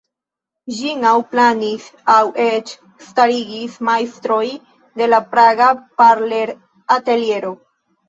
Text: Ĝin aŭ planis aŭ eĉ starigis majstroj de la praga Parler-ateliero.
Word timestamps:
Ĝin 0.77 1.03
aŭ 1.09 1.11
planis 1.33 1.85
aŭ 2.13 2.17
eĉ 2.47 2.73
starigis 3.09 3.77
majstroj 3.91 4.43
de 5.03 5.13
la 5.15 5.23
praga 5.37 5.73
Parler-ateliero. 6.03 7.59